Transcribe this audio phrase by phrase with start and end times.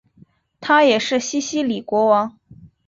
[0.59, 2.35] 他也是西西里国王。